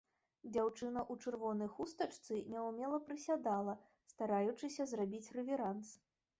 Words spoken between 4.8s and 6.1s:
зрабіць рэверанс.